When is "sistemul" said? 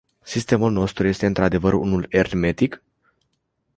0.23-0.71